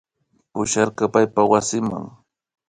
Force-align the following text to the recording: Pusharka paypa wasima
Pusharka 0.53 1.05
paypa 1.13 1.41
wasima 1.51 1.99